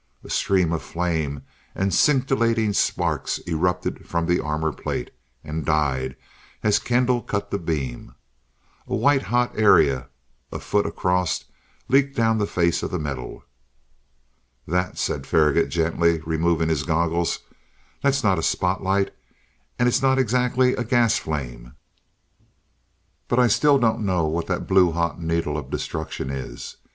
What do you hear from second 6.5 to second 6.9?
as